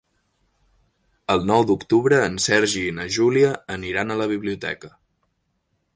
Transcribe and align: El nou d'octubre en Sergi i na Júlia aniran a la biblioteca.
El 1.33 1.45
nou 1.51 1.67
d'octubre 1.71 2.19
en 2.29 2.41
Sergi 2.47 2.85
i 2.87 2.97
na 3.01 3.07
Júlia 3.19 3.53
aniran 3.79 4.15
a 4.15 4.19
la 4.23 4.31
biblioteca. 4.33 4.95